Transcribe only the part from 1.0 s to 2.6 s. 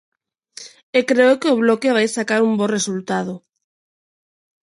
creo que o Bloque vai sacar un